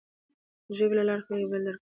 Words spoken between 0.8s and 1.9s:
له لارې خلک یو بل درک کوي.